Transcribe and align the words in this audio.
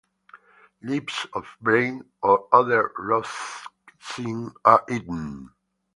Leaves 0.81 1.27
of 1.33 1.45
bramble 1.61 2.07
or 2.23 2.47
other 2.51 2.91
Rosaceae 2.97 4.51
are 4.65 4.83
eaten. 4.89 5.51